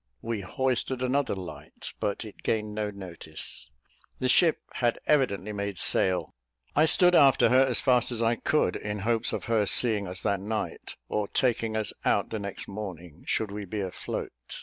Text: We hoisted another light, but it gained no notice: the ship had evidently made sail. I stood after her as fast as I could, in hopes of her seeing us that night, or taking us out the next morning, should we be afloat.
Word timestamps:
We 0.23 0.41
hoisted 0.41 1.03
another 1.03 1.35
light, 1.35 1.93
but 1.99 2.25
it 2.25 2.41
gained 2.41 2.73
no 2.73 2.89
notice: 2.89 3.69
the 4.17 4.27
ship 4.27 4.57
had 4.73 4.97
evidently 5.05 5.53
made 5.53 5.77
sail. 5.77 6.33
I 6.75 6.87
stood 6.87 7.13
after 7.13 7.49
her 7.49 7.67
as 7.67 7.81
fast 7.81 8.11
as 8.11 8.19
I 8.19 8.37
could, 8.37 8.75
in 8.75 8.97
hopes 9.05 9.31
of 9.31 9.45
her 9.45 9.67
seeing 9.67 10.07
us 10.07 10.23
that 10.23 10.39
night, 10.41 10.95
or 11.07 11.27
taking 11.27 11.77
us 11.77 11.93
out 12.03 12.31
the 12.31 12.39
next 12.39 12.67
morning, 12.67 13.25
should 13.27 13.51
we 13.51 13.63
be 13.65 13.81
afloat. 13.81 14.31